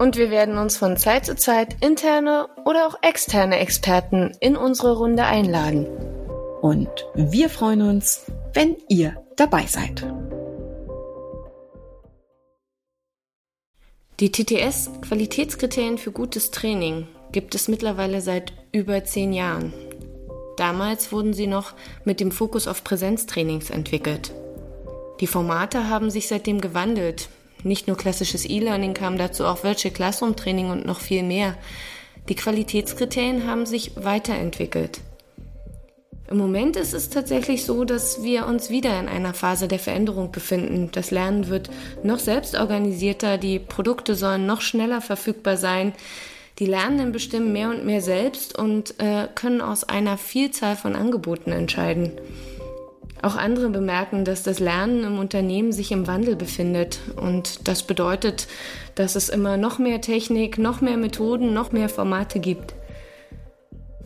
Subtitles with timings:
[0.00, 4.96] Und wir werden uns von Zeit zu Zeit interne oder auch externe Experten in unsere
[4.96, 5.86] Runde einladen.
[6.62, 8.24] Und wir freuen uns,
[8.54, 10.06] wenn ihr dabei seid.
[14.20, 19.74] Die TTS Qualitätskriterien für gutes Training gibt es mittlerweile seit über zehn Jahren.
[20.56, 21.74] Damals wurden sie noch
[22.06, 24.32] mit dem Fokus auf Präsenztrainings entwickelt.
[25.20, 27.28] Die Formate haben sich seitdem gewandelt.
[27.62, 31.56] Nicht nur klassisches E-Learning kam dazu auch Virtual Classroom Training und noch viel mehr.
[32.28, 35.00] Die Qualitätskriterien haben sich weiterentwickelt.
[36.30, 40.30] Im Moment ist es tatsächlich so, dass wir uns wieder in einer Phase der Veränderung
[40.30, 40.88] befinden.
[40.92, 41.70] Das Lernen wird
[42.04, 45.92] noch selbstorganisierter, die Produkte sollen noch schneller verfügbar sein.
[46.60, 51.50] Die Lernenden bestimmen mehr und mehr selbst und äh, können aus einer Vielzahl von Angeboten
[51.50, 52.12] entscheiden.
[53.22, 57.00] Auch andere bemerken, dass das Lernen im Unternehmen sich im Wandel befindet.
[57.16, 58.48] Und das bedeutet,
[58.94, 62.74] dass es immer noch mehr Technik, noch mehr Methoden, noch mehr Formate gibt.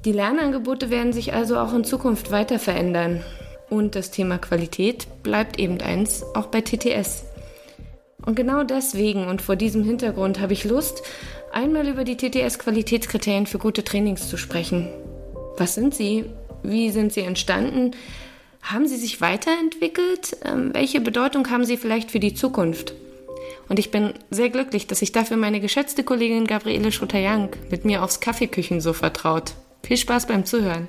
[0.04, 3.22] Die Lernangebote werden sich also auch in Zukunft weiter verändern.
[3.70, 7.24] Und das Thema Qualität bleibt eben eins, auch bei TTS.
[8.26, 11.02] Und genau deswegen und vor diesem Hintergrund habe ich Lust,
[11.52, 14.88] einmal über die TTS-Qualitätskriterien für gute Trainings zu sprechen.
[15.56, 16.26] Was sind sie?
[16.62, 17.92] Wie sind sie entstanden?
[18.64, 20.38] Haben sie sich weiterentwickelt?
[20.42, 22.94] Ähm, welche Bedeutung haben sie vielleicht für die Zukunft?
[23.68, 28.02] Und ich bin sehr glücklich, dass sich dafür meine geschätzte Kollegin Gabriele Schutter-Young mit mir
[28.02, 29.52] aufs Kaffeeküchen so vertraut.
[29.82, 30.88] Viel Spaß beim Zuhören.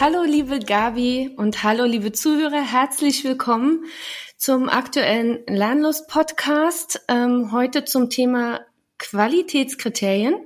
[0.00, 3.84] Hallo liebe Gabi und hallo liebe Zuhörer, herzlich willkommen
[4.36, 7.00] zum aktuellen Lernlust-Podcast.
[7.08, 8.60] Ähm, heute zum Thema
[8.98, 10.36] Qualitätskriterien.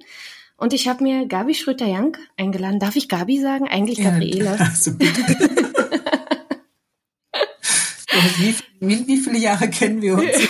[0.63, 2.79] Und ich habe mir Gabi Schröter-Jank eingeladen.
[2.79, 3.67] Darf ich Gabi sagen?
[3.67, 4.45] Eigentlich Gabriele.
[4.45, 4.93] Ja, also
[8.39, 10.49] wie, wie, wie viele Jahre kennen wir uns?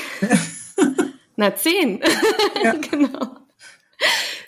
[1.36, 2.02] Na, zehn.
[2.62, 2.74] Ja.
[2.74, 3.38] genau.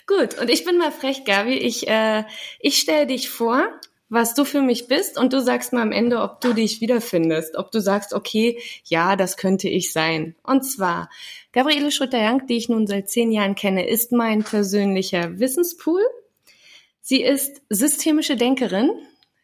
[0.05, 1.53] Gut, und ich bin mal frech, Gabi.
[1.55, 2.25] Ich, äh,
[2.59, 3.67] ich stelle dich vor,
[4.09, 7.57] was du für mich bist, und du sagst mal am Ende, ob du dich wiederfindest,
[7.57, 10.35] ob du sagst, okay, ja, das könnte ich sein.
[10.43, 11.09] Und zwar,
[11.51, 16.01] Gabriele Schröter-Jank, die ich nun seit zehn Jahren kenne, ist mein persönlicher Wissenspool.
[17.01, 18.91] Sie ist systemische Denkerin.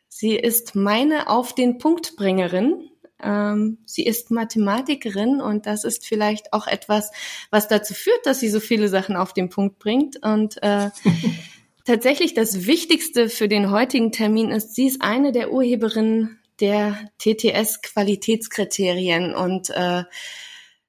[0.08, 2.90] Sie ist meine Auf den Punkt Bringerin.
[3.24, 7.12] Ähm, sie ist Mathematikerin und das ist vielleicht auch etwas,
[7.52, 10.22] was dazu führt, dass sie so viele Sachen auf den Punkt bringt.
[10.24, 10.90] Und äh,
[11.86, 19.36] tatsächlich das Wichtigste für den heutigen Termin ist, sie ist eine der Urheberinnen der TTS-Qualitätskriterien
[19.36, 20.04] und äh,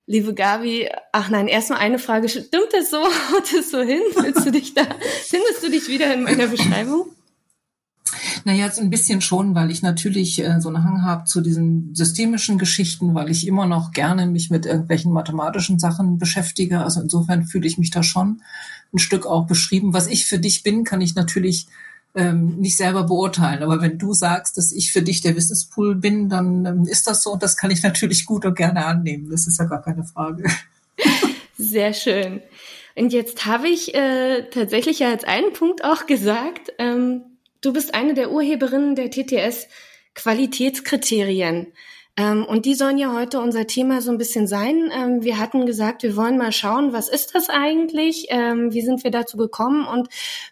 [0.06, 2.28] Liebe Gabi, ach nein, erstmal eine Frage.
[2.28, 2.98] Stimmt das so?
[3.32, 4.02] Haut es so hin?
[4.16, 4.82] Willst du dich da,
[5.24, 7.14] findest du dich wieder in meiner Beschreibung?
[8.44, 11.94] Naja, jetzt ein bisschen schon, weil ich natürlich äh, so einen Hang habe zu diesen
[11.94, 16.80] systemischen Geschichten, weil ich immer noch gerne mich mit irgendwelchen mathematischen Sachen beschäftige.
[16.80, 18.42] Also insofern fühle ich mich da schon
[18.92, 19.94] ein Stück auch beschrieben.
[19.94, 21.66] Was ich für dich bin, kann ich natürlich
[22.14, 23.62] ähm, nicht selber beurteilen.
[23.62, 27.22] Aber wenn du sagst, dass ich für dich der Wissenspool bin, dann ähm, ist das
[27.22, 27.32] so.
[27.32, 29.30] Und das kann ich natürlich gut und gerne annehmen.
[29.30, 30.44] Das ist ja gar keine Frage.
[31.56, 32.42] Sehr schön.
[32.94, 37.22] Und jetzt habe ich äh, tatsächlich ja als einen Punkt auch gesagt, ähm,
[37.62, 39.68] Du bist eine der Urheberinnen der TTS
[40.14, 41.68] Qualitätskriterien.
[42.16, 44.90] Ähm, und die sollen ja heute unser Thema so ein bisschen sein.
[44.92, 48.26] Ähm, wir hatten gesagt, wir wollen mal schauen, was ist das eigentlich?
[48.28, 49.86] Ähm, wie sind wir dazu gekommen?
[49.86, 50.08] Und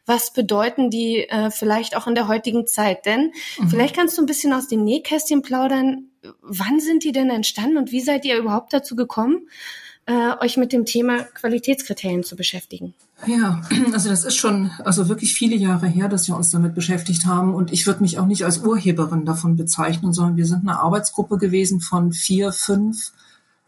[0.06, 3.04] was bedeuten die äh, vielleicht auch in der heutigen Zeit?
[3.04, 3.68] Denn mhm.
[3.68, 6.10] vielleicht kannst du ein bisschen aus dem Nähkästchen plaudern.
[6.40, 9.50] Wann sind die denn entstanden und wie seid ihr überhaupt dazu gekommen,
[10.06, 12.94] äh, euch mit dem Thema Qualitätskriterien zu beschäftigen?
[13.26, 13.60] Ja,
[13.92, 17.54] also das ist schon also wirklich viele Jahre her, dass wir uns damit beschäftigt haben.
[17.54, 21.36] Und ich würde mich auch nicht als Urheberin davon bezeichnen, sondern wir sind eine Arbeitsgruppe
[21.36, 23.12] gewesen von vier, fünf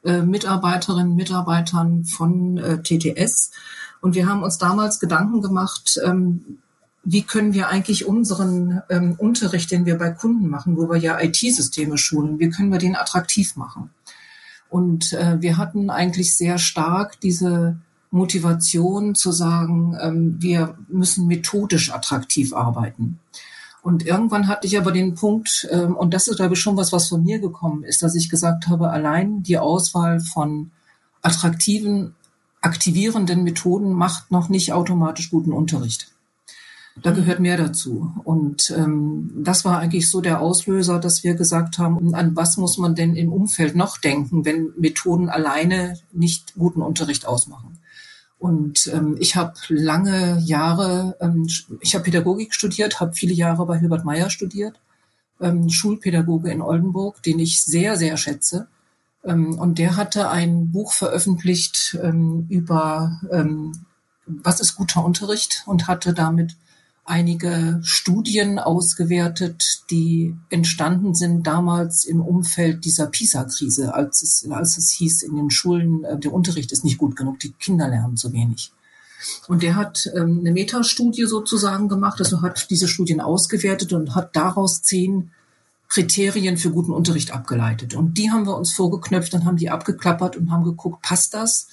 [0.05, 3.53] äh, Mitarbeiterinnen, Mitarbeitern von äh, TTS.
[4.01, 6.59] Und wir haben uns damals Gedanken gemacht, ähm,
[7.05, 11.21] wie können wir eigentlich unseren ähm, Unterricht, den wir bei Kunden machen, wo wir ja
[11.21, 13.91] IT-Systeme schulen, wie können wir den attraktiv machen?
[14.71, 17.77] Und äh, wir hatten eigentlich sehr stark diese
[18.13, 23.19] Motivation zu sagen, ähm, wir müssen methodisch attraktiv arbeiten.
[23.83, 26.93] Und irgendwann hatte ich aber den Punkt, ähm, und das ist, glaube ich, schon was,
[26.93, 30.71] was von mir gekommen ist, dass ich gesagt habe, allein die Auswahl von
[31.23, 32.15] attraktiven,
[32.61, 36.09] aktivierenden Methoden macht noch nicht automatisch guten Unterricht.
[37.01, 37.15] Da mhm.
[37.17, 38.13] gehört mehr dazu.
[38.25, 42.77] Und ähm, das war eigentlich so der Auslöser, dass wir gesagt haben, an was muss
[42.77, 47.79] man denn im Umfeld noch denken, wenn Methoden alleine nicht guten Unterricht ausmachen.
[48.43, 51.47] Und ähm, ich habe lange Jahre, ähm,
[51.81, 54.81] ich habe Pädagogik studiert, habe viele Jahre bei Hilbert Meyer studiert,
[55.41, 58.67] ähm, Schulpädagoge in Oldenburg, den ich sehr, sehr schätze.
[59.25, 63.85] Ähm, und der hatte ein Buch veröffentlicht ähm, über, ähm,
[64.27, 66.57] was ist guter Unterricht und hatte damit
[67.05, 74.91] einige Studien ausgewertet, die entstanden sind damals im Umfeld dieser PISA-Krise, als es, als es
[74.91, 78.33] hieß in den Schulen, äh, der Unterricht ist nicht gut genug, die Kinder lernen zu
[78.33, 78.73] wenig.
[79.49, 84.35] Und der hat ähm, eine Metastudie sozusagen gemacht, also hat diese Studien ausgewertet und hat
[84.35, 85.31] daraus zehn
[85.89, 87.95] Kriterien für guten Unterricht abgeleitet.
[87.95, 91.69] Und die haben wir uns vorgeknöpft und haben die abgeklappert und haben geguckt, passt das?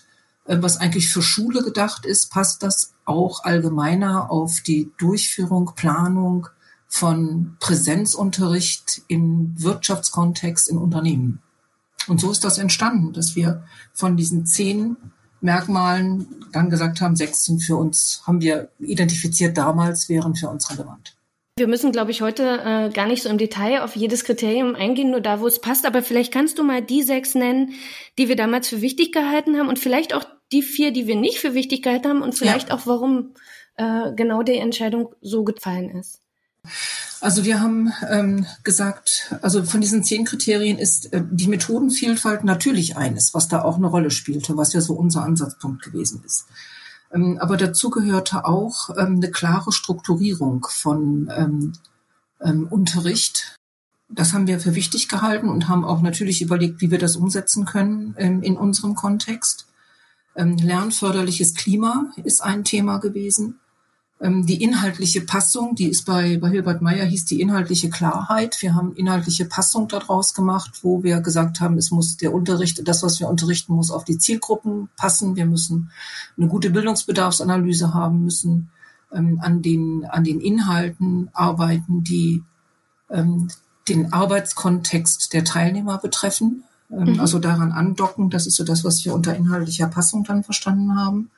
[0.49, 6.47] Äh, was eigentlich für Schule gedacht ist, passt das auch allgemeiner auf die Durchführung, Planung
[6.87, 11.39] von Präsenzunterricht im Wirtschaftskontext in Unternehmen.
[12.07, 13.63] Und so ist das entstanden, dass wir
[13.93, 14.97] von diesen zehn
[15.41, 20.71] Merkmalen dann gesagt haben, sechs sind für uns, haben wir identifiziert damals, wären für uns
[20.71, 21.15] relevant.
[21.57, 25.11] Wir müssen, glaube ich, heute äh, gar nicht so im Detail auf jedes Kriterium eingehen,
[25.11, 25.85] nur da, wo es passt.
[25.85, 27.73] Aber vielleicht kannst du mal die sechs nennen,
[28.17, 31.39] die wir damals für wichtig gehalten haben und vielleicht auch die vier, die wir nicht
[31.39, 32.75] für wichtig gehalten haben und vielleicht ja.
[32.75, 33.33] auch, warum
[33.77, 36.19] äh, genau die Entscheidung so gefallen ist.
[37.21, 42.95] Also wir haben ähm, gesagt, also von diesen zehn Kriterien ist äh, die Methodenvielfalt natürlich
[42.97, 46.45] eines, was da auch eine Rolle spielte, was ja so unser Ansatzpunkt gewesen ist.
[47.11, 51.73] Ähm, aber dazu gehörte auch ähm, eine klare Strukturierung von ähm,
[52.41, 53.55] ähm, Unterricht.
[54.07, 57.65] Das haben wir für wichtig gehalten und haben auch natürlich überlegt, wie wir das umsetzen
[57.65, 59.68] können ähm, in unserem Kontext.
[60.35, 63.59] Ähm, lernförderliches Klima ist ein Thema gewesen.
[64.21, 68.61] Ähm, die inhaltliche Passung, die ist bei, bei Hilbert Meyer hieß die inhaltliche Klarheit.
[68.61, 73.01] Wir haben inhaltliche Passung daraus gemacht, wo wir gesagt haben, es muss der Unterricht, das,
[73.01, 75.35] was wir unterrichten, muss auf die Zielgruppen passen.
[75.35, 75.91] Wir müssen
[76.37, 78.69] eine gute Bildungsbedarfsanalyse haben, müssen
[79.13, 82.43] ähm, an den, an den Inhalten arbeiten, die
[83.89, 86.63] den Arbeitskontext der Teilnehmer betreffen.
[86.91, 87.19] Ähm, mhm.
[87.19, 88.29] Also daran andocken.
[88.29, 91.29] Das ist so das, was wir unter inhaltlicher Passung dann verstanden haben.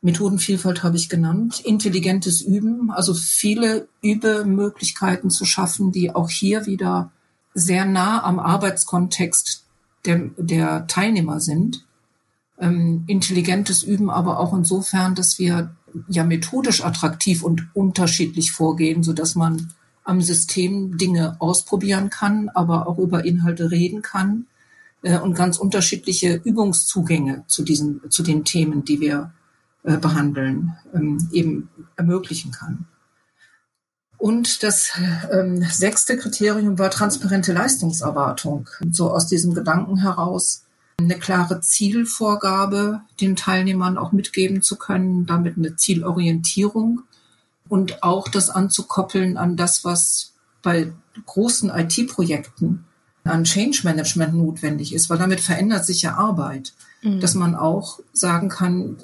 [0.00, 1.60] Methodenvielfalt habe ich genannt.
[1.60, 7.10] Intelligentes Üben, also viele Übemöglichkeiten zu schaffen, die auch hier wieder
[7.54, 9.64] sehr nah am Arbeitskontext
[10.04, 11.84] der, der Teilnehmer sind.
[12.60, 15.74] Ähm, intelligentes Üben aber auch insofern, dass wir
[16.08, 19.72] ja methodisch attraktiv und unterschiedlich vorgehen, so dass man
[20.04, 24.46] am System Dinge ausprobieren kann, aber auch über Inhalte reden kann
[25.02, 29.32] äh, und ganz unterschiedliche Übungszugänge zu diesen, zu den Themen, die wir
[29.84, 32.86] äh, behandeln, ähm, eben ermöglichen kann.
[34.18, 34.90] Und das
[35.30, 38.68] ähm, sechste Kriterium war transparente Leistungserwartung.
[38.90, 40.64] So aus diesem Gedanken heraus
[40.98, 47.02] eine klare Zielvorgabe den Teilnehmern auch mitgeben zu können, damit eine Zielorientierung
[47.68, 50.92] und auch das anzukoppeln an das, was bei
[51.24, 52.84] großen IT-Projekten
[53.28, 56.72] an Change Management notwendig ist, weil damit verändert sich ja Arbeit,
[57.02, 57.20] mhm.
[57.20, 58.96] dass man auch sagen kann,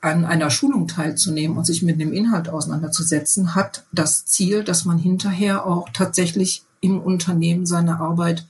[0.00, 4.98] an einer Schulung teilzunehmen und sich mit dem Inhalt auseinanderzusetzen, hat das Ziel, dass man
[4.98, 8.46] hinterher auch tatsächlich im Unternehmen seine Arbeit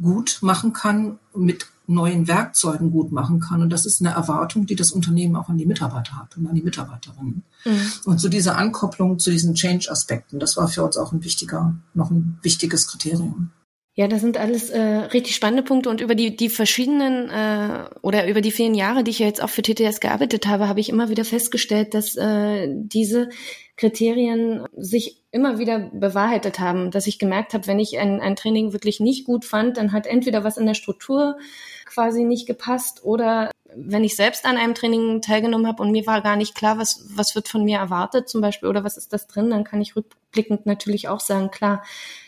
[0.00, 3.62] gut machen kann, mit neuen Werkzeugen gut machen kann.
[3.62, 6.54] Und das ist eine Erwartung, die das Unternehmen auch an die Mitarbeiter hat und an
[6.54, 7.44] die Mitarbeiterinnen.
[7.64, 7.80] Mhm.
[8.04, 12.10] Und so diese Ankopplung zu diesen Change-Aspekten, das war für uns auch ein wichtiger, noch
[12.10, 13.50] ein wichtiges Kriterium.
[13.98, 18.28] Ja, das sind alles äh, richtig spannende Punkte und über die, die verschiedenen äh, oder
[18.28, 20.88] über die vielen Jahre, die ich ja jetzt auch für TTS gearbeitet habe, habe ich
[20.88, 23.28] immer wieder festgestellt, dass äh, diese
[23.76, 28.72] Kriterien sich immer wieder bewahrheitet haben, dass ich gemerkt habe, wenn ich ein, ein Training
[28.72, 31.36] wirklich nicht gut fand, dann hat entweder was in der Struktur
[31.84, 33.50] quasi nicht gepasst oder
[33.86, 37.06] wenn ich selbst an einem Training teilgenommen habe und mir war gar nicht klar, was,
[37.14, 39.94] was wird von mir erwartet zum Beispiel oder was ist das drin, dann kann ich
[39.94, 41.82] rückblickend natürlich auch sagen, klar,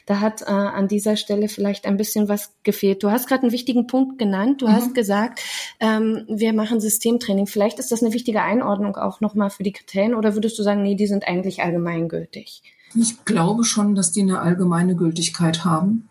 [0.06, 3.02] da hat äh, an dieser Stelle vielleicht ein bisschen was gefehlt.
[3.02, 4.62] Du hast gerade einen wichtigen Punkt genannt.
[4.62, 4.72] Du mhm.
[4.72, 5.40] hast gesagt,
[5.80, 7.46] ähm, wir machen Systemtraining.
[7.46, 10.82] Vielleicht ist das eine wichtige Einordnung auch nochmal für die Kriterien oder würdest du sagen,
[10.82, 12.62] nee, die sind eigentlich allgemeingültig?
[12.94, 16.08] Ich glaube schon, dass die eine allgemeine Gültigkeit haben.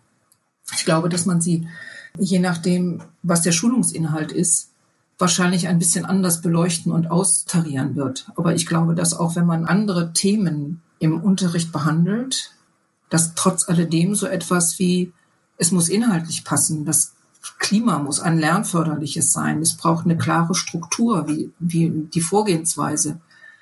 [0.74, 1.66] Ich glaube, dass man sie,
[2.18, 4.69] je nachdem, was der Schulungsinhalt ist,
[5.20, 8.26] wahrscheinlich ein bisschen anders beleuchten und austarieren wird.
[8.36, 12.52] Aber ich glaube, dass auch wenn man andere Themen im Unterricht behandelt,
[13.10, 15.12] dass trotz alledem so etwas wie,
[15.58, 17.14] es muss inhaltlich passen, das
[17.58, 19.60] Klima muss ein lernförderliches sein.
[19.60, 23.20] Es braucht eine klare Struktur, wie, wie die Vorgehensweise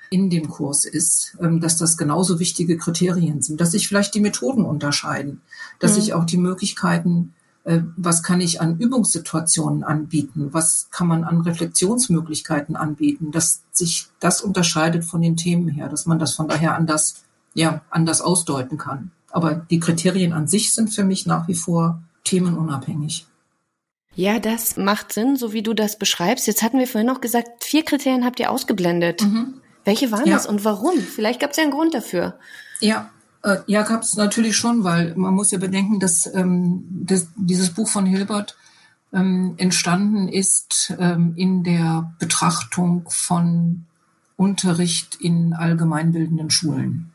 [0.09, 4.21] in dem Kurs ist, ähm, dass das genauso wichtige Kriterien sind, dass sich vielleicht die
[4.21, 5.41] Methoden unterscheiden,
[5.79, 5.95] dass mhm.
[5.95, 7.33] sich auch die Möglichkeiten,
[7.97, 14.41] was kann ich an Übungssituationen anbieten, was kann man an Reflexionsmöglichkeiten anbieten, dass sich das
[14.41, 17.23] unterscheidet von den Themen her, dass man das von daher anders,
[17.53, 19.11] ja, anders ausdeuten kann.
[19.31, 23.27] Aber die Kriterien an sich sind für mich nach wie vor themenunabhängig.
[24.15, 26.47] Ja, das macht Sinn, so wie du das beschreibst.
[26.47, 29.21] Jetzt hatten wir vorhin noch gesagt, vier Kriterien habt ihr ausgeblendet.
[29.21, 29.61] Mhm.
[29.85, 30.33] Welche waren ja.
[30.33, 30.99] das und warum?
[30.99, 32.37] Vielleicht gab es ja einen Grund dafür.
[32.79, 33.18] Ja, äh,
[33.67, 37.87] ja, gab es natürlich schon, weil man muss ja bedenken, dass, ähm, dass dieses Buch
[37.87, 38.57] von Hilbert
[39.13, 43.85] ähm, entstanden ist ähm, in der Betrachtung von
[44.35, 47.13] Unterricht in allgemeinbildenden Schulen.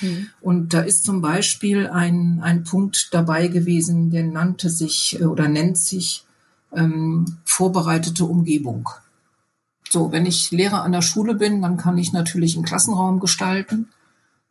[0.00, 0.28] Mhm.
[0.40, 5.48] Und da ist zum Beispiel ein, ein Punkt dabei gewesen, der nannte sich äh, oder
[5.48, 6.24] nennt sich
[6.74, 8.88] ähm, vorbereitete Umgebung.
[9.88, 13.88] So, wenn ich Lehrer an der Schule bin, dann kann ich natürlich einen Klassenraum gestalten.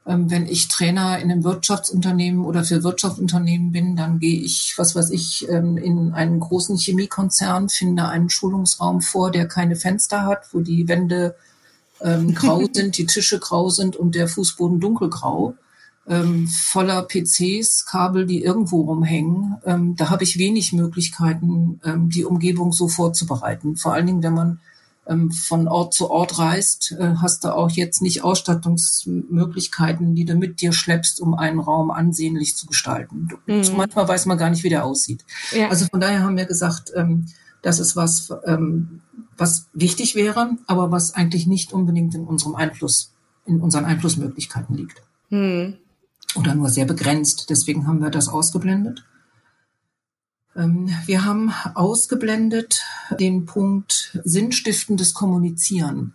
[0.05, 4.96] Ähm, wenn ich Trainer in einem Wirtschaftsunternehmen oder für Wirtschaftsunternehmen bin, dann gehe ich, was
[4.96, 10.53] weiß ich, ähm, in einen großen Chemiekonzern, finde einen Schulungsraum vor, der keine Fenster hat,
[10.53, 11.36] wo die Wände
[12.01, 15.53] ähm, grau sind, die Tische grau sind und der Fußboden dunkelgrau.
[16.08, 19.58] Ähm, voller PCs, Kabel, die irgendwo rumhängen.
[19.65, 23.77] Ähm, da habe ich wenig Möglichkeiten, ähm, die Umgebung so vorzubereiten.
[23.77, 24.60] Vor allen Dingen, wenn man
[25.31, 30.62] von Ort zu Ort reist, äh, hast du auch jetzt nicht Ausstattungsmöglichkeiten, die du mit
[30.62, 33.29] dir schleppst, um einen Raum ansehnlich zu gestalten.
[33.48, 33.63] Mhm.
[33.75, 35.25] manchmal weiß man gar nicht, wie der aussieht.
[35.51, 35.70] Ja.
[35.70, 37.25] Also von daher haben wir gesagt, ähm,
[37.62, 39.01] das ist was, ähm,
[39.38, 43.13] was wichtig wäre, aber was eigentlich nicht unbedingt in unserem Einfluss,
[43.46, 45.01] in unseren Einflussmöglichkeiten liegt.
[45.29, 45.77] Mhm.
[46.36, 47.50] Oder nur sehr begrenzt.
[47.50, 49.03] Deswegen haben wir das ausgeblendet.
[50.55, 52.81] Ähm, wir haben ausgeblendet
[53.20, 56.13] den Punkt sinnstiftendes Kommunizieren.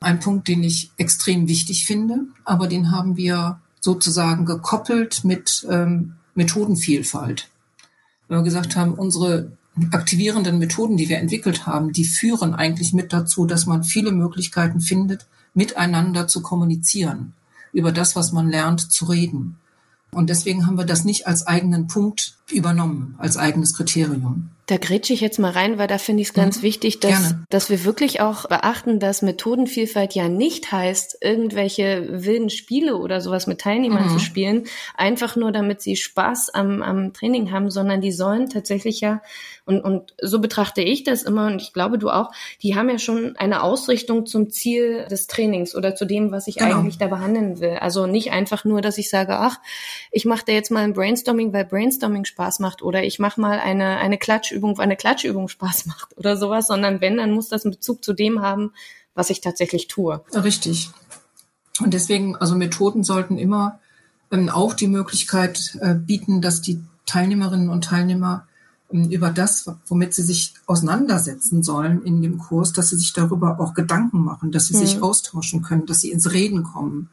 [0.00, 6.14] Ein Punkt, den ich extrem wichtig finde, aber den haben wir sozusagen gekoppelt mit ähm,
[6.34, 7.48] Methodenvielfalt.
[8.28, 9.52] Weil wir gesagt haben, unsere
[9.90, 14.80] aktivierenden Methoden, die wir entwickelt haben, die führen eigentlich mit dazu, dass man viele Möglichkeiten
[14.80, 17.32] findet, miteinander zu kommunizieren,
[17.72, 19.56] über das, was man lernt, zu reden.
[20.14, 24.50] Und deswegen haben wir das nicht als eigenen Punkt übernommen, als eigenes Kriterium.
[24.66, 26.62] Da grätsche ich jetzt mal rein, weil da finde ich es ganz mhm.
[26.62, 32.96] wichtig, dass, dass wir wirklich auch beachten, dass Methodenvielfalt ja nicht heißt, irgendwelche wilden Spiele
[32.96, 34.12] oder sowas mit Teilnehmern mhm.
[34.12, 34.64] zu spielen,
[34.96, 39.20] einfach nur damit sie Spaß am, am Training haben, sondern die sollen tatsächlich ja,
[39.66, 42.30] und, und so betrachte ich das immer und ich glaube du auch,
[42.62, 46.56] die haben ja schon eine Ausrichtung zum Ziel des Trainings oder zu dem, was ich
[46.56, 46.78] genau.
[46.78, 47.78] eigentlich da behandeln will.
[47.80, 49.58] Also nicht einfach nur, dass ich sage, ach,
[50.10, 53.58] ich mache da jetzt mal ein Brainstorming, weil Brainstorming Spaß macht oder ich mache mal
[53.58, 57.48] eine, eine Klatsch Klatschübung, weil eine Klatschübung Spaß macht oder sowas, sondern wenn, dann muss
[57.48, 58.72] das einen Bezug zu dem haben,
[59.14, 60.22] was ich tatsächlich tue.
[60.32, 60.90] Richtig.
[61.80, 63.80] Und deswegen, also Methoden sollten immer
[64.30, 68.46] ähm, auch die Möglichkeit äh, bieten, dass die Teilnehmerinnen und Teilnehmer
[68.92, 73.58] ähm, über das, womit sie sich auseinandersetzen sollen in dem Kurs, dass sie sich darüber
[73.58, 74.80] auch Gedanken machen, dass sie mhm.
[74.80, 77.10] sich austauschen können, dass sie ins Reden kommen.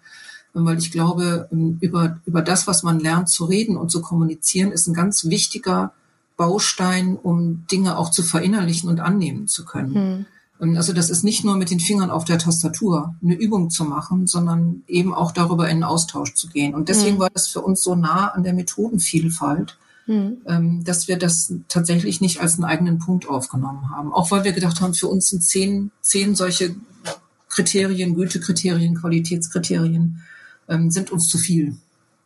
[0.54, 4.72] Weil ich glaube, ähm, über, über das, was man lernt zu reden und zu kommunizieren,
[4.72, 5.94] ist ein ganz wichtiger
[6.42, 10.26] Baustein, um Dinge auch zu verinnerlichen und annehmen zu können.
[10.60, 10.76] Hm.
[10.76, 14.26] Also das ist nicht nur mit den Fingern auf der Tastatur eine Übung zu machen,
[14.26, 16.74] sondern eben auch darüber in den Austausch zu gehen.
[16.74, 17.20] Und deswegen hm.
[17.20, 20.84] war das für uns so nah an der Methodenvielfalt, hm.
[20.84, 24.12] dass wir das tatsächlich nicht als einen eigenen Punkt aufgenommen haben.
[24.12, 26.76] Auch weil wir gedacht haben, für uns sind zehn, zehn solche
[27.50, 30.24] Kriterien, Gütekriterien, Qualitätskriterien,
[30.68, 31.78] ähm, sind uns zu viel.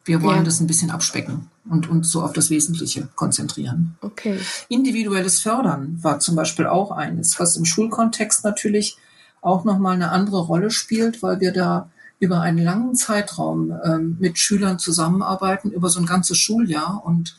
[0.06, 0.44] Wir wollen ja.
[0.44, 3.98] das ein bisschen abspecken und uns so auf das Wesentliche konzentrieren.
[4.02, 4.40] Okay.
[4.70, 8.98] Individuelles Fördern war zum Beispiel auch eines, was im Schulkontext natürlich
[9.42, 14.40] auch nochmal eine andere Rolle spielt, weil wir da über einen langen Zeitraum ähm, mit
[14.40, 17.38] Schülern zusammenarbeiten, über so ein ganzes Schuljahr und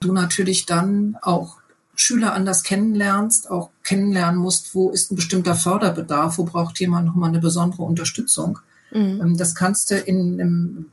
[0.00, 1.58] du natürlich dann auch
[1.94, 7.30] Schüler anders kennenlernst, auch kennenlernen musst, wo ist ein bestimmter Förderbedarf, wo braucht jemand nochmal
[7.30, 8.58] eine besondere Unterstützung.
[8.90, 9.20] Mhm.
[9.22, 10.86] Ähm, das kannst du in einem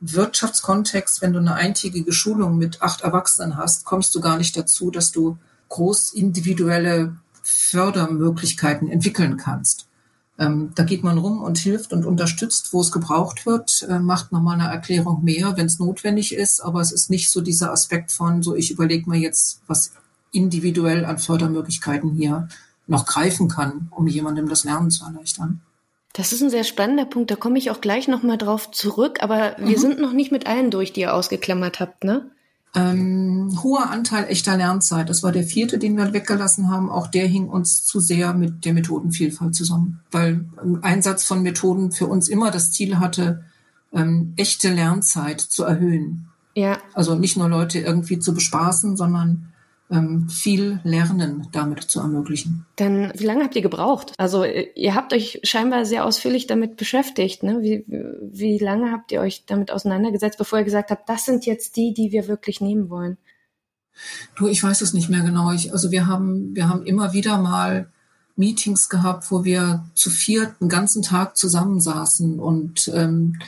[0.00, 4.90] Wirtschaftskontext, wenn du eine eintägige Schulung mit acht Erwachsenen hast, kommst du gar nicht dazu,
[4.90, 5.38] dass du
[5.68, 9.86] groß individuelle Fördermöglichkeiten entwickeln kannst.
[10.38, 14.32] Ähm, da geht man rum und hilft und unterstützt, wo es gebraucht wird, äh, macht
[14.32, 18.12] nochmal eine Erklärung mehr, wenn es notwendig ist, aber es ist nicht so dieser Aspekt
[18.12, 19.92] von, so ich überlege mir jetzt, was
[20.32, 22.48] individuell an Fördermöglichkeiten hier
[22.86, 25.62] noch greifen kann, um jemandem das Lernen zu erleichtern.
[26.16, 29.54] Das ist ein sehr spannender Punkt, da komme ich auch gleich nochmal drauf zurück, aber
[29.58, 29.80] wir mhm.
[29.80, 32.30] sind noch nicht mit allen durch, die ihr ausgeklammert habt, ne?
[32.74, 35.10] Ähm, hoher Anteil echter Lernzeit.
[35.10, 36.90] Das war der vierte, den wir weggelassen haben.
[36.90, 41.92] Auch der hing uns zu sehr mit der Methodenvielfalt zusammen, weil ein Einsatz von Methoden
[41.92, 43.44] für uns immer das Ziel hatte,
[43.92, 46.28] ähm, echte Lernzeit zu erhöhen.
[46.54, 46.78] Ja.
[46.94, 49.52] Also nicht nur Leute irgendwie zu bespaßen, sondern
[50.28, 52.66] viel Lernen damit zu ermöglichen.
[52.74, 54.12] Dann, wie lange habt ihr gebraucht?
[54.18, 57.44] Also ihr habt euch scheinbar sehr ausführlich damit beschäftigt.
[57.44, 57.62] Ne?
[57.62, 61.76] Wie, wie lange habt ihr euch damit auseinandergesetzt, bevor ihr gesagt habt, das sind jetzt
[61.76, 63.16] die, die wir wirklich nehmen wollen?
[64.34, 65.52] Du, ich weiß es nicht mehr genau.
[65.52, 67.90] Ich, also wir haben, wir haben immer wieder mal
[68.34, 73.38] Meetings gehabt, wo wir zu viert einen ganzen Tag zusammensaßen und ähm,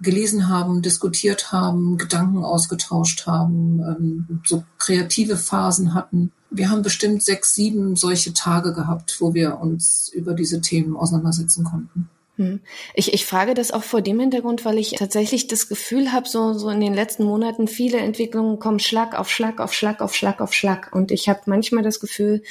[0.00, 6.32] gelesen haben, diskutiert haben, Gedanken ausgetauscht haben, ähm, so kreative Phasen hatten.
[6.50, 11.64] Wir haben bestimmt sechs, sieben solche Tage gehabt, wo wir uns über diese Themen auseinandersetzen
[11.64, 12.08] konnten.
[12.40, 12.60] Hm.
[12.94, 16.54] Ich, ich frage das auch vor dem Hintergrund, weil ich tatsächlich das Gefühl habe, so,
[16.54, 20.40] so in den letzten Monaten viele Entwicklungen kommen Schlag auf Schlag auf Schlag auf Schlag
[20.40, 20.90] auf Schlag.
[20.94, 22.42] Und ich habe manchmal das Gefühl,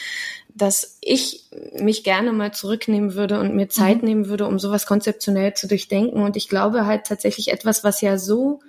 [0.59, 1.49] dass ich
[1.79, 4.07] mich gerne mal zurücknehmen würde und mir Zeit mhm.
[4.07, 6.21] nehmen würde, um sowas konzeptionell zu durchdenken.
[6.21, 8.59] Und ich glaube halt tatsächlich etwas, was ja so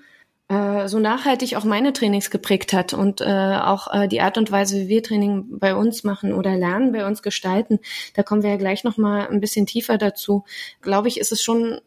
[0.49, 4.51] äh, so nachhaltig auch meine Trainings geprägt hat und äh, auch äh, die Art und
[4.51, 7.79] Weise, wie wir Training bei uns machen oder Lernen bei uns gestalten,
[8.15, 10.45] da kommen wir ja gleich noch mal ein bisschen tiefer dazu.
[10.83, 11.81] Glaube ich, ist es schon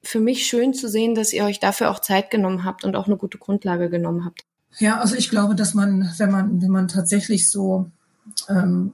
[0.00, 3.06] für mich schön zu sehen, dass ihr euch dafür auch Zeit genommen habt und auch
[3.06, 4.44] eine gute Grundlage genommen habt.
[4.78, 7.90] Ja, also ich glaube, dass man, wenn man, wenn man tatsächlich so
[8.48, 8.92] ähm,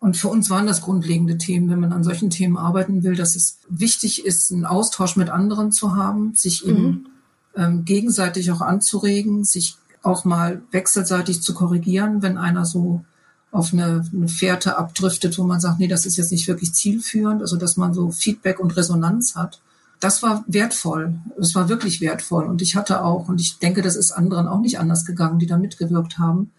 [0.00, 3.36] und für uns waren das grundlegende Themen, wenn man an solchen Themen arbeiten will, dass
[3.36, 7.06] es wichtig ist, einen Austausch mit anderen zu haben, sich eben mhm.
[7.54, 13.04] ähm, gegenseitig auch anzuregen, sich auch mal wechselseitig zu korrigieren, wenn einer so
[13.50, 17.42] auf eine, eine Fährte abdriftet, wo man sagt, nee, das ist jetzt nicht wirklich zielführend,
[17.42, 19.60] also dass man so Feedback und Resonanz hat.
[19.98, 21.18] Das war wertvoll.
[21.36, 22.44] Das war wirklich wertvoll.
[22.44, 25.46] Und ich hatte auch, und ich denke, das ist anderen auch nicht anders gegangen, die
[25.46, 26.52] da mitgewirkt haben,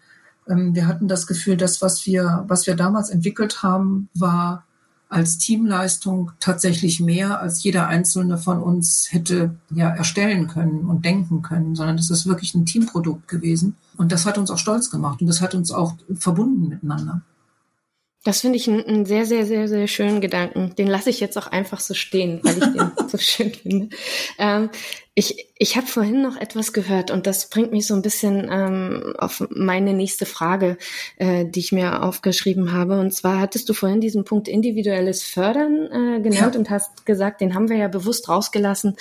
[0.46, 4.64] wir hatten das Gefühl, das, was wir, was wir damals entwickelt haben, war
[5.08, 11.42] als Teamleistung tatsächlich mehr, als jeder einzelne von uns hätte ja erstellen können und denken
[11.42, 13.76] können, sondern das ist wirklich ein Teamprodukt gewesen.
[13.98, 17.20] Und das hat uns auch stolz gemacht und das hat uns auch verbunden miteinander.
[18.24, 20.74] Das finde ich einen, sehr, sehr, sehr, sehr schönen Gedanken.
[20.76, 23.88] Den lasse ich jetzt auch einfach so stehen, weil ich den so schön finde.
[24.38, 24.70] Ähm,
[25.14, 29.12] ich, ich habe vorhin noch etwas gehört und das bringt mich so ein bisschen ähm,
[29.18, 30.78] auf meine nächste Frage,
[31.18, 32.98] äh, die ich mir aufgeschrieben habe.
[32.98, 36.58] Und zwar hattest du vorhin diesen Punkt individuelles Fördern äh, genannt ja.
[36.58, 38.96] und hast gesagt, den haben wir ja bewusst rausgelassen,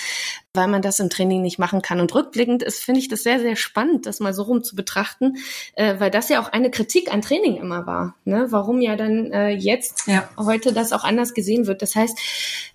[0.54, 2.02] weil man das im Training nicht machen kann.
[2.02, 5.38] Und rückblickend ist, finde ich das sehr, sehr spannend, das mal so rum zu betrachten,
[5.76, 8.16] äh, weil das ja auch eine Kritik an Training immer war.
[8.26, 8.48] Ne?
[8.50, 10.30] Warum ja dann äh, jetzt ja.
[10.38, 11.82] heute das auch anders gesehen wird.
[11.82, 12.20] Das heißt,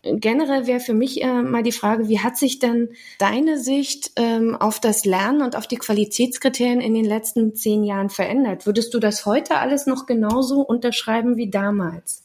[0.03, 4.57] generell wäre für mich äh, mal die Frage, wie hat sich dann deine Sicht ähm,
[4.57, 8.67] auf das Lernen und auf die Qualitätskriterien in den letzten zehn Jahren verändert?
[8.67, 12.23] Würdest du das heute alles noch genauso unterschreiben wie damals?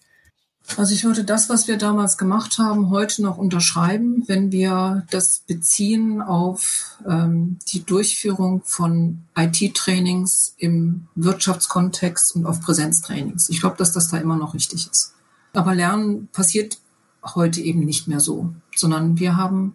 [0.78, 5.44] Also ich würde das, was wir damals gemacht haben, heute noch unterschreiben, wenn wir das
[5.48, 13.50] beziehen auf ähm, die Durchführung von IT-Trainings im Wirtschaftskontext und auf Präsenztrainings.
[13.50, 15.14] Ich glaube, dass das da immer noch richtig ist.
[15.54, 16.78] Aber Lernen passiert
[17.24, 19.74] heute eben nicht mehr so, sondern wir haben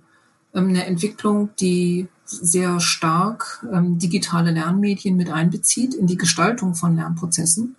[0.55, 6.97] ähm, eine Entwicklung, die sehr stark ähm, digitale Lernmedien mit einbezieht in die Gestaltung von
[6.97, 7.77] Lernprozessen.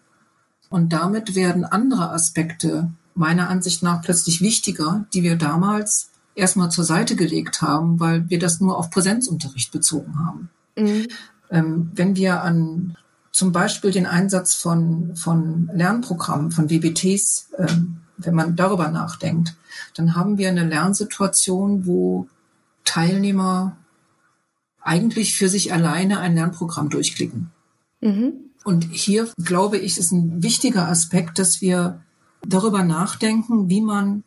[0.69, 6.83] Und damit werden andere Aspekte meiner Ansicht nach plötzlich wichtiger, die wir damals erstmal zur
[6.83, 10.49] Seite gelegt haben, weil wir das nur auf Präsenzunterricht bezogen haben.
[10.77, 11.07] Mhm.
[11.49, 12.95] Ähm, wenn wir an
[13.31, 19.55] zum Beispiel den Einsatz von, von Lernprogrammen, von WBTs, ähm, wenn man darüber nachdenkt,
[19.95, 22.27] dann haben wir eine Lernsituation, wo
[22.83, 23.77] Teilnehmer
[24.81, 27.51] eigentlich für sich alleine ein Lernprogramm durchklicken.
[28.01, 28.33] Mhm.
[28.63, 32.01] Und hier, glaube ich, ist ein wichtiger Aspekt, dass wir
[32.45, 34.23] darüber nachdenken, wie man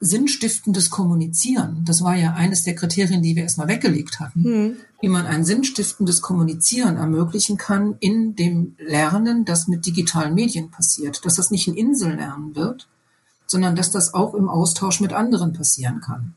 [0.00, 4.76] sinnstiftendes Kommunizieren, das war ja eines der Kriterien, die wir erstmal weggelegt hatten, mhm.
[5.02, 11.24] wie man ein sinnstiftendes Kommunizieren ermöglichen kann in dem Lernen, das mit digitalen Medien passiert,
[11.26, 12.88] dass das nicht ein Insellernen wird,
[13.50, 16.34] sondern dass das auch im Austausch mit anderen passieren kann.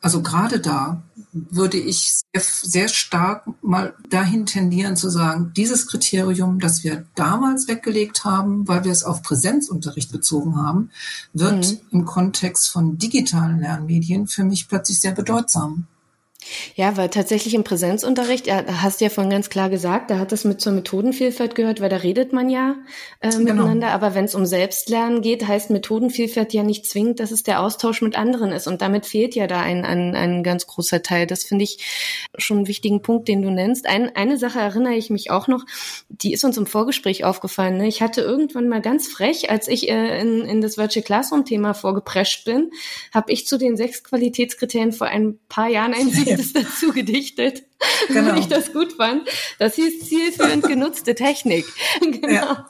[0.00, 6.60] Also gerade da würde ich sehr, sehr, stark mal dahin tendieren zu sagen, dieses Kriterium,
[6.60, 10.90] das wir damals weggelegt haben, weil wir es auf Präsenzunterricht bezogen haben,
[11.32, 11.80] wird mhm.
[11.90, 15.86] im Kontext von digitalen Lernmedien für mich plötzlich sehr bedeutsam.
[16.74, 20.32] Ja, weil tatsächlich im Präsenzunterricht, da hast du ja vorhin ganz klar gesagt, da hat
[20.32, 22.76] das mit zur Methodenvielfalt gehört, weil da redet man ja
[23.20, 23.44] äh, genau.
[23.44, 23.88] miteinander.
[23.88, 28.02] Aber wenn es um Selbstlernen geht, heißt Methodenvielfalt ja nicht zwingend, dass es der Austausch
[28.02, 28.66] mit anderen ist.
[28.66, 31.26] Und damit fehlt ja da ein, ein, ein ganz großer Teil.
[31.26, 31.78] Das finde ich
[32.38, 33.86] schon einen wichtigen Punkt, den du nennst.
[33.86, 35.64] Ein, eine Sache erinnere ich mich auch noch,
[36.08, 37.78] die ist uns im Vorgespräch aufgefallen.
[37.78, 37.88] Ne?
[37.88, 42.44] Ich hatte irgendwann mal ganz frech, als ich äh, in, in das Virtual Classroom-Thema vorgeprescht
[42.44, 42.70] bin,
[43.12, 47.64] habe ich zu den sechs Qualitätskriterien vor ein paar Jahren ein siebtes dazu gedichtet,
[48.08, 48.32] genau.
[48.32, 49.28] weil ich das gut fand.
[49.58, 51.66] Das hieß zielführend genutzte Technik.
[52.00, 52.28] genau.
[52.28, 52.66] Ja.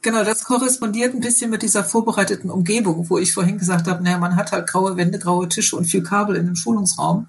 [0.00, 4.18] Genau, das korrespondiert ein bisschen mit dieser vorbereiteten Umgebung, wo ich vorhin gesagt habe, naja,
[4.18, 7.26] man hat halt graue Wände, graue Tische und viel Kabel in dem Schulungsraum.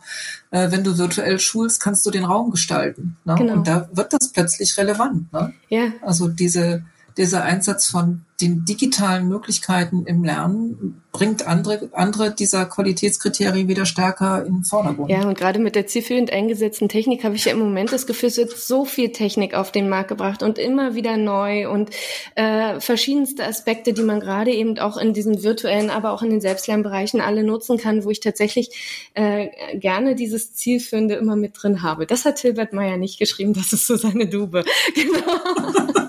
[0.51, 3.17] Äh, wenn du virtuell schulst, kannst du den Raum gestalten.
[3.25, 3.35] Ne?
[3.35, 3.53] Genau.
[3.53, 5.33] Und da wird das plötzlich relevant.
[5.33, 5.53] Ne?
[5.69, 5.91] Ja.
[6.01, 6.85] Also diese,
[7.19, 14.45] dieser Einsatz von den digitalen Möglichkeiten im Lernen bringt andere, andere dieser Qualitätskriterien wieder stärker
[14.45, 15.09] in den Vordergrund.
[15.09, 18.29] Ja, und gerade mit der zielführend eingesetzten Technik habe ich ja im Moment das Gefühl,
[18.29, 21.89] es wird so viel Technik auf den Markt gebracht und immer wieder neu und
[22.35, 26.41] äh, verschiedenste Aspekte, die man gerade eben auch in diesen virtuellen, aber auch in den
[26.41, 32.05] Selbstlernbereichen alle nutzen kann, wo ich tatsächlich äh, gerne dieses Zielführende immer mit drin habe.
[32.05, 34.63] Das hat Hilbert Meyer nicht geschrieben, das ist so seine Dube.
[34.95, 36.08] Genau.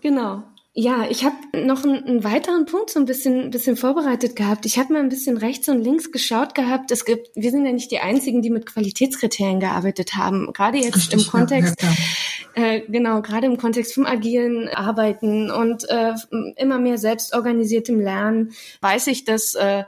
[0.00, 0.42] Genau.
[0.78, 4.66] Ja, ich habe noch einen, einen, weiteren Punkt so ein bisschen, bisschen vorbereitet gehabt.
[4.66, 6.90] Ich habe mal ein bisschen rechts und links geschaut gehabt.
[6.90, 10.52] Es gibt, wir sind ja nicht die einzigen, die mit Qualitätskriterien gearbeitet haben.
[10.52, 11.82] Gerade jetzt im Kontext,
[12.52, 16.12] äh, genau, gerade im Kontext vom agilen Arbeiten und äh,
[16.56, 19.84] immer mehr selbstorganisiertem Lernen, weiß ich, dass äh,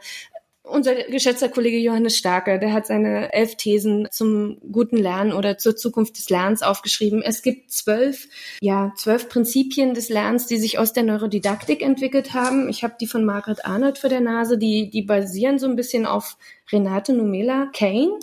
[0.69, 5.77] unser geschätzter Kollege Johannes Starke, der hat seine elf Thesen zum guten Lernen oder zur
[5.77, 7.23] Zukunft des Lernens aufgeschrieben.
[7.23, 8.29] Es gibt zwölf,
[8.61, 12.69] ja, zwölf Prinzipien des Lernens, die sich aus der Neurodidaktik entwickelt haben.
[12.69, 16.07] Ich habe die von Margaret Arnold für der Nase, die, die basieren so ein bisschen
[16.07, 16.37] auf
[16.71, 18.19] Renate Numela Kane.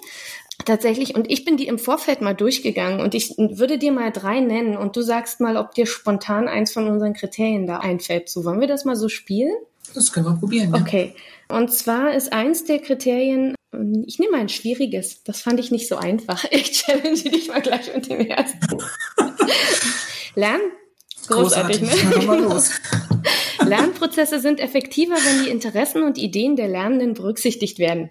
[0.64, 4.40] Tatsächlich, und ich bin die im Vorfeld mal durchgegangen und ich würde dir mal drei
[4.40, 8.30] nennen und du sagst mal, ob dir spontan eins von unseren Kriterien da einfällt.
[8.30, 9.54] So, wollen wir das mal so spielen?
[9.94, 10.74] Das können wir probieren.
[10.74, 10.82] Ja.
[10.82, 11.16] Okay.
[11.48, 13.56] Und zwar ist eins der Kriterien,
[14.06, 16.46] ich nehme mal ein schwieriges, das fand ich nicht so einfach.
[16.52, 18.60] Ich challenge dich mal gleich mit dem ersten.
[20.36, 20.72] Lernen.
[21.28, 22.28] Großartig, Großartig.
[22.28, 22.36] ne?
[22.38, 22.72] Los.
[23.66, 28.10] Lernprozesse sind effektiver, wenn die Interessen und Ideen der Lernenden berücksichtigt werden.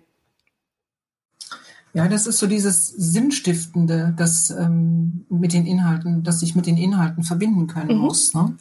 [1.92, 6.76] Ja, das ist so dieses Sinnstiftende, das ähm, mit den Inhalten, dass ich mit den
[6.76, 8.02] Inhalten verbinden können mhm.
[8.02, 8.34] muss.
[8.34, 8.56] Ne?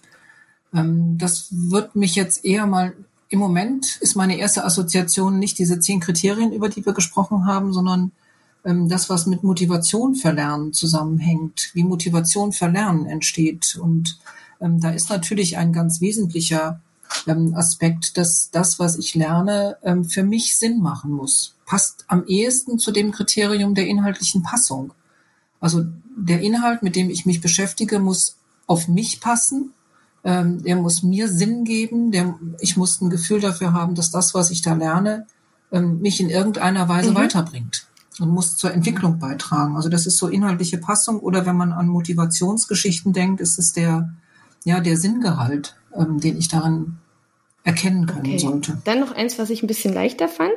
[0.74, 2.94] Ähm, das wird mich jetzt eher mal
[3.34, 7.74] im Moment ist meine erste Assoziation nicht diese zehn Kriterien, über die wir gesprochen haben,
[7.74, 8.12] sondern
[8.64, 13.76] ähm, das, was mit Motivation für Lernen zusammenhängt, wie Motivation für Lernen entsteht.
[13.82, 14.20] Und
[14.62, 16.80] ähm, da ist natürlich ein ganz wesentlicher
[17.26, 21.56] ähm, Aspekt, dass das, was ich lerne, ähm, für mich Sinn machen muss.
[21.66, 24.94] Passt am ehesten zu dem Kriterium der inhaltlichen Passung.
[25.60, 28.36] Also der Inhalt, mit dem ich mich beschäftige, muss
[28.68, 29.74] auf mich passen
[30.24, 34.34] ähm, der muss mir Sinn geben, der, ich muss ein Gefühl dafür haben, dass das,
[34.34, 35.28] was ich da lerne,
[35.72, 37.16] ähm, mich in irgendeiner Weise mhm.
[37.16, 37.88] weiterbringt
[38.20, 39.76] und muss zur Entwicklung beitragen.
[39.76, 44.14] Also das ist so inhaltliche Passung oder wenn man an Motivationsgeschichten denkt, ist es der,
[44.64, 46.98] ja, der Sinngehalt, ähm, den ich darin
[47.64, 48.40] erkennen können okay.
[48.40, 48.82] sollte.
[48.86, 50.52] Dann noch eins, was ich ein bisschen leichter fand.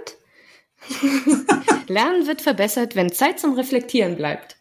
[1.88, 4.56] Lernen wird verbessert, wenn Zeit zum Reflektieren bleibt.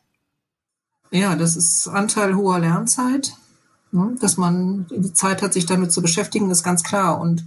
[1.11, 3.33] Ja, das ist Anteil hoher Lernzeit.
[3.91, 4.15] Ne?
[4.19, 7.19] Dass man die Zeit hat, sich damit zu beschäftigen, ist ganz klar.
[7.19, 7.45] Und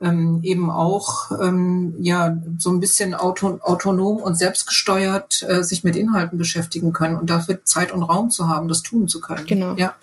[0.00, 5.96] ähm, eben auch ähm, ja so ein bisschen auto, autonom und selbstgesteuert äh, sich mit
[5.96, 9.46] Inhalten beschäftigen können und dafür Zeit und Raum zu haben, das tun zu können.
[9.46, 9.74] Genau.
[9.74, 9.94] Ja,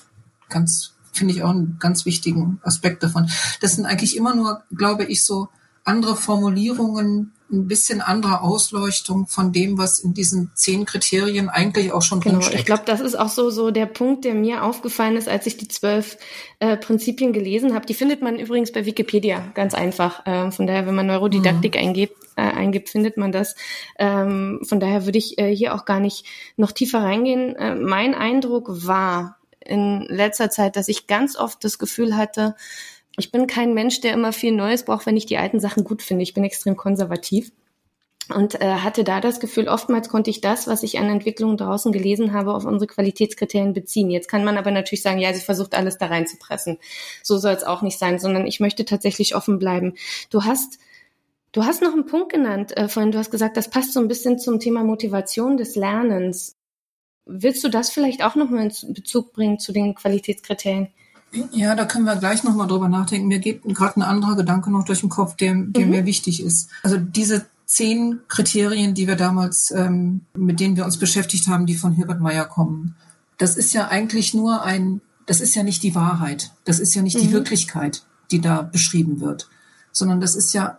[0.49, 3.29] ganz finde ich auch einen ganz wichtigen Aspekt davon.
[3.61, 5.47] Das sind eigentlich immer nur, glaube ich, so
[5.85, 12.01] andere Formulierungen, ein bisschen andere Ausleuchtung von dem, was in diesen zehn Kriterien eigentlich auch
[12.01, 12.59] schon genau, drinsteckt.
[12.59, 15.57] Ich glaube, das ist auch so so der Punkt, der mir aufgefallen ist, als ich
[15.57, 16.17] die zwölf
[16.59, 17.85] äh, Prinzipien gelesen habe.
[17.85, 20.25] Die findet man übrigens bei Wikipedia ganz einfach.
[20.25, 21.81] Äh, von daher, wenn man Neurodidaktik mhm.
[21.81, 23.55] eingibt, äh, eingibt, findet man das.
[23.99, 26.25] Ähm, von daher würde ich äh, hier auch gar nicht
[26.57, 27.55] noch tiefer reingehen.
[27.55, 32.55] Äh, mein Eindruck war in letzter Zeit, dass ich ganz oft das Gefühl hatte,
[33.17, 36.01] ich bin kein Mensch, der immer viel Neues braucht, wenn ich die alten Sachen gut
[36.01, 36.23] finde.
[36.23, 37.51] Ich bin extrem konservativ
[38.33, 41.91] und äh, hatte da das Gefühl, oftmals konnte ich das, was ich an Entwicklungen draußen
[41.91, 44.09] gelesen habe, auf unsere Qualitätskriterien beziehen.
[44.09, 46.77] Jetzt kann man aber natürlich sagen, ja, sie versucht alles da reinzupressen.
[47.23, 49.93] So soll es auch nicht sein, sondern ich möchte tatsächlich offen bleiben.
[50.29, 50.79] Du hast
[51.51, 54.09] Du hast noch einen Punkt genannt, äh, vorhin du hast gesagt, das passt so ein
[54.09, 56.57] bisschen zum Thema Motivation des Lernens.
[57.25, 60.89] Willst du das vielleicht auch nochmal in Bezug bringen zu den Qualitätskriterien?
[61.51, 63.27] Ja, da können wir gleich nochmal drüber nachdenken.
[63.27, 65.91] Mir geht gerade ein anderer Gedanke noch durch den Kopf, der, der mhm.
[65.91, 66.69] mir wichtig ist.
[66.83, 71.75] Also diese zehn Kriterien, die wir damals, ähm, mit denen wir uns beschäftigt haben, die
[71.75, 72.95] von Herbert Meyer kommen.
[73.37, 76.51] Das ist ja eigentlich nur ein, das ist ja nicht die Wahrheit.
[76.63, 77.21] Das ist ja nicht mhm.
[77.21, 79.49] die Wirklichkeit, die da beschrieben wird,
[79.91, 80.77] sondern das ist ja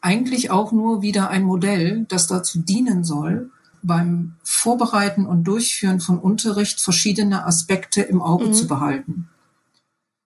[0.00, 3.50] eigentlich auch nur wieder ein Modell, das dazu dienen soll,
[3.82, 8.54] beim Vorbereiten und Durchführen von Unterricht verschiedene Aspekte im Auge mhm.
[8.54, 9.28] zu behalten.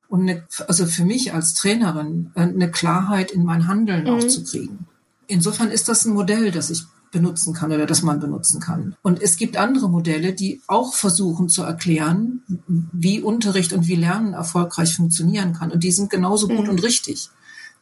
[0.08, 4.10] Und eine, also für mich als Trainerin äh, eine Klarheit in mein Handeln mhm.
[4.10, 4.86] auch zu kriegen.
[5.26, 8.94] Insofern ist das ein Modell, das ich benutzen kann oder das man benutzen kann.
[9.02, 14.34] Und es gibt andere Modelle, die auch versuchen zu erklären, wie Unterricht und wie Lernen
[14.34, 15.70] erfolgreich funktionieren kann.
[15.70, 16.70] Und die sind genauso gut mhm.
[16.70, 17.30] und richtig.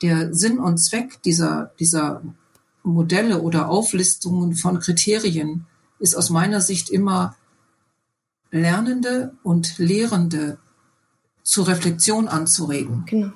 [0.02, 2.22] Der Sinn und Zweck dieser, dieser
[2.82, 5.66] Modelle oder Auflistungen von Kriterien
[5.98, 7.34] ist aus meiner Sicht immer
[8.50, 10.58] Lernende und Lehrende
[11.44, 13.04] zur Reflexion anzuregen.
[13.06, 13.30] Genau.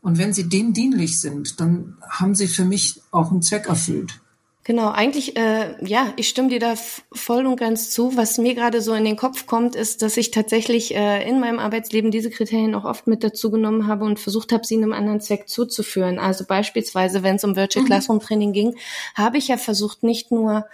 [0.00, 4.20] Und wenn sie dem dienlich sind, dann haben sie für mich auch einen Zweck erfüllt.
[4.62, 6.74] Genau, eigentlich, äh, ja, ich stimme dir da
[7.12, 8.16] voll und ganz zu.
[8.16, 11.58] Was mir gerade so in den Kopf kommt, ist, dass ich tatsächlich äh, in meinem
[11.58, 15.20] Arbeitsleben diese Kriterien auch oft mit dazu genommen habe und versucht habe, sie einem anderen
[15.20, 16.18] Zweck zuzuführen.
[16.18, 17.88] Also beispielsweise, wenn es um Virtual mhm.
[17.88, 18.76] Classroom Training ging,
[19.14, 20.66] habe ich ja versucht, nicht nur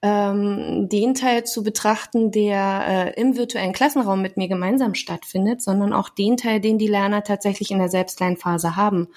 [0.00, 5.92] ähm, den Teil zu betrachten, der äh, im virtuellen Klassenraum mit mir gemeinsam stattfindet, sondern
[5.92, 9.08] auch den Teil, den die Lerner tatsächlich in der Selbstlernphase haben.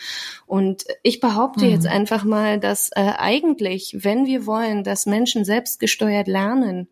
[0.48, 1.72] Und ich behaupte mhm.
[1.72, 6.88] jetzt einfach mal, dass äh, eigentlich, wenn wir wollen, dass Menschen selbstgesteuert lernen,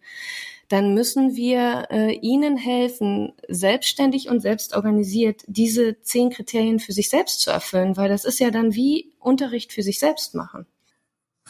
[0.67, 7.41] dann müssen wir äh, ihnen helfen, selbstständig und selbstorganisiert diese zehn Kriterien für sich selbst
[7.41, 10.67] zu erfüllen, weil das ist ja dann wie Unterricht für sich selbst machen.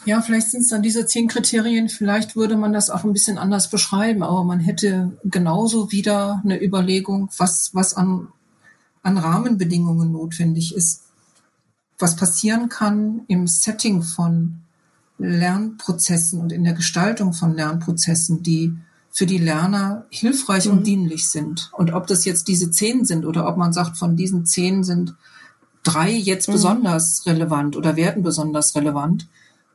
[0.06, 1.88] Ja, vielleicht sind es dann diese zehn Kriterien.
[1.88, 6.62] Vielleicht würde man das auch ein bisschen anders beschreiben, aber man hätte genauso wieder eine
[6.62, 8.28] Überlegung, was, was an,
[9.02, 11.02] an Rahmenbedingungen notwendig ist,
[11.98, 14.60] was passieren kann im Setting von
[15.18, 18.74] Lernprozessen und in der Gestaltung von Lernprozessen, die
[19.12, 20.78] für die Lerner hilfreich mhm.
[20.78, 21.70] und dienlich sind.
[21.76, 25.14] Und ob das jetzt diese zehn sind oder ob man sagt, von diesen zehn sind
[25.82, 26.52] drei jetzt mhm.
[26.52, 29.26] besonders relevant oder werden besonders relevant,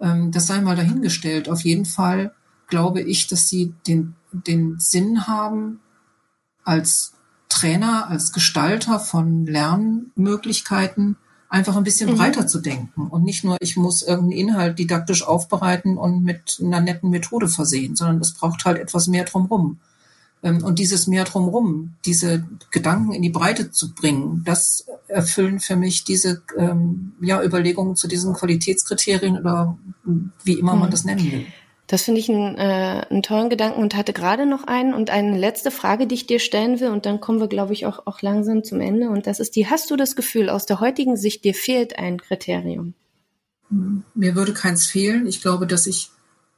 [0.01, 1.49] ähm, das sei mal dahingestellt.
[1.49, 2.33] Auf jeden Fall
[2.67, 5.79] glaube ich, dass sie den, den Sinn haben,
[6.63, 7.13] als
[7.47, 11.15] Trainer, als Gestalter von Lernmöglichkeiten
[11.47, 12.17] einfach ein bisschen mhm.
[12.17, 16.81] breiter zu denken und nicht nur, ich muss irgendeinen Inhalt didaktisch aufbereiten und mit einer
[16.81, 19.79] netten Methode versehen, sondern es braucht halt etwas mehr drumherum.
[20.45, 25.75] Ähm, und dieses mehr drumherum, diese Gedanken in die Breite zu bringen, das erfüllen für
[25.75, 29.75] mich diese ähm, ja, Überlegungen zu diesen Qualitätskriterien oder
[30.43, 30.91] wie immer man mhm.
[30.91, 31.45] das nennen will.
[31.87, 35.37] Das finde ich einen, äh, einen tollen Gedanken und hatte gerade noch einen und eine
[35.37, 38.21] letzte Frage, die ich dir stellen will und dann kommen wir, glaube ich, auch, auch
[38.21, 41.43] langsam zum Ende und das ist die, hast du das Gefühl, aus der heutigen Sicht,
[41.43, 42.93] dir fehlt ein Kriterium?
[44.13, 45.25] Mir würde keins fehlen.
[45.25, 46.11] Ich glaube, dass ich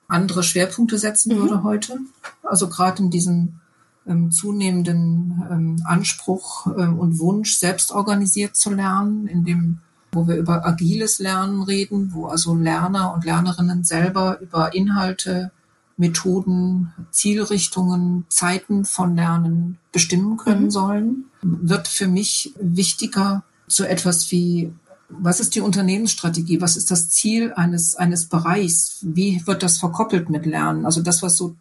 [0.09, 1.41] andere Schwerpunkte setzen mhm.
[1.41, 1.99] würde heute.
[2.43, 3.61] Also gerade in diesem
[4.07, 9.79] ähm, zunehmenden ähm, Anspruch ähm, und Wunsch, selbst organisiert zu lernen, in dem,
[10.11, 15.51] wo wir über agiles Lernen reden, wo also Lerner und Lernerinnen selber über Inhalte,
[15.97, 20.71] Methoden, Zielrichtungen, Zeiten von Lernen bestimmen können mhm.
[20.71, 24.71] sollen, wird für mich wichtiger so etwas wie
[25.09, 26.61] was ist die Unternehmensstrategie?
[26.61, 28.97] Was ist das Ziel eines, eines Bereichs?
[29.01, 30.85] Wie wird das verkoppelt mit Lernen?
[30.85, 31.55] Also das, was so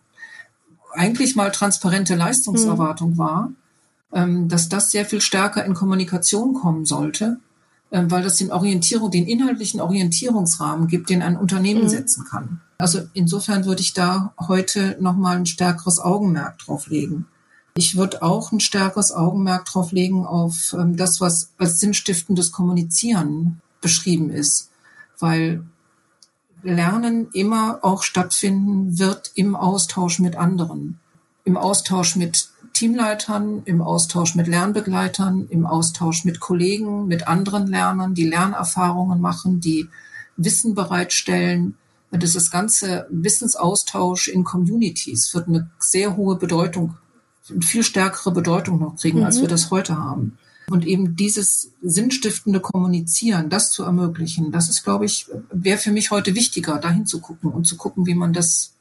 [0.96, 3.18] eigentlich mal transparente Leistungserwartung mhm.
[3.18, 3.52] war,
[4.12, 7.38] ähm, dass das sehr viel stärker in Kommunikation kommen sollte,
[7.90, 11.88] äh, weil das den Orientierung, den inhaltlichen Orientierungsrahmen gibt, den ein Unternehmen mhm.
[11.88, 12.60] setzen kann.
[12.78, 17.26] Also insofern würde ich da heute nochmal ein stärkeres Augenmerk drauf legen.
[17.74, 23.60] Ich würde auch ein stärkeres Augenmerk drauf legen auf ähm, das, was als sinnstiftendes Kommunizieren
[23.80, 24.70] beschrieben ist,
[25.18, 25.62] weil
[26.62, 30.98] Lernen immer auch stattfinden wird im Austausch mit anderen,
[31.44, 38.14] im Austausch mit Teamleitern, im Austausch mit Lernbegleitern, im Austausch mit Kollegen, mit anderen Lernern,
[38.14, 39.88] die Lernerfahrungen machen, die
[40.36, 41.76] Wissen bereitstellen.
[42.10, 46.96] Das ist das ganze Wissensaustausch in Communities wird eine sehr hohe Bedeutung,
[47.48, 49.24] eine viel stärkere Bedeutung noch kriegen, mhm.
[49.24, 49.52] als wir mhm.
[49.52, 50.36] das heute haben.
[50.70, 56.10] Und eben dieses sinnstiftende Kommunizieren, das zu ermöglichen, das ist, glaube ich, wäre für mich
[56.10, 58.76] heute wichtiger, dahin zu gucken und zu gucken, wie man das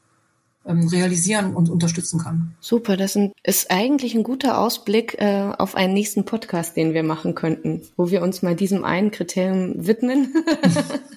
[0.66, 2.56] ähm, realisieren und unterstützen kann.
[2.60, 7.34] Super, das ist eigentlich ein guter Ausblick äh, auf einen nächsten Podcast, den wir machen
[7.34, 10.34] könnten, wo wir uns mal diesem einen Kriterium widmen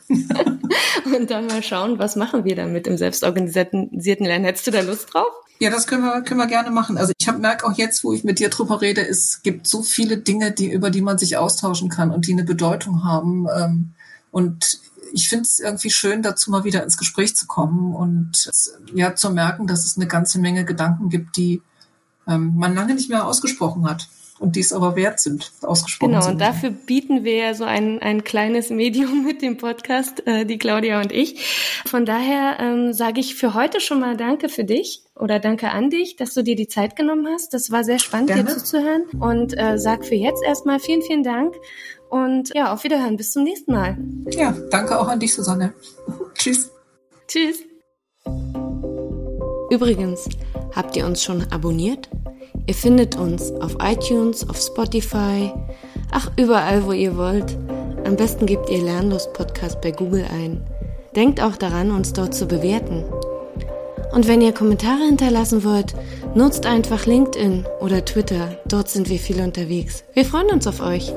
[1.18, 3.90] und dann mal schauen, was machen wir damit im selbstorganisierten
[4.26, 4.46] Lernen.
[4.46, 5.32] Hättest du da Lust drauf?
[5.62, 6.98] Ja, das können wir, können wir gerne machen.
[6.98, 10.18] Also ich merke auch jetzt, wo ich mit dir drüber rede, es gibt so viele
[10.18, 13.46] Dinge, die, über die man sich austauschen kann und die eine Bedeutung haben.
[13.54, 13.94] Ähm,
[14.32, 14.80] und
[15.12, 18.50] ich finde es irgendwie schön, dazu mal wieder ins Gespräch zu kommen und
[18.94, 21.62] ja zu merken, dass es eine ganze Menge Gedanken gibt, die
[22.26, 24.08] ähm, man lange nicht mehr ausgesprochen hat
[24.40, 26.34] und die es aber wert sind, ausgesprochen Genau, sind.
[26.34, 30.58] und dafür bieten wir ja so ein, ein kleines Medium mit dem Podcast, äh, die
[30.58, 31.82] Claudia und ich.
[31.86, 35.90] Von daher ähm, sage ich für heute schon mal Danke für dich oder danke an
[35.90, 37.54] dich, dass du dir die Zeit genommen hast.
[37.54, 38.44] Das war sehr spannend, Gerne.
[38.46, 39.04] dir zuzuhören.
[39.20, 41.54] Und äh, sag für jetzt erstmal vielen, vielen Dank.
[42.10, 43.18] Und ja, auf Wiederhören.
[43.18, 43.98] Bis zum nächsten Mal.
[44.32, 45.74] Ja, danke auch an dich, Susanne.
[46.34, 46.72] Tschüss.
[47.28, 47.60] Tschüss.
[49.70, 50.28] Übrigens,
[50.76, 52.10] habt ihr uns schon abonniert?
[52.68, 55.52] Ihr findet uns auf iTunes, auf Spotify,
[56.12, 57.58] ach überall, wo ihr wollt.
[58.06, 60.62] Am besten gebt ihr Lernlust Podcast bei Google ein.
[61.16, 63.04] Denkt auch daran, uns dort zu bewerten.
[64.14, 65.94] Und wenn ihr Kommentare hinterlassen wollt,
[66.36, 68.58] nutzt einfach LinkedIn oder Twitter.
[68.68, 70.04] Dort sind wir viel unterwegs.
[70.14, 71.14] Wir freuen uns auf euch.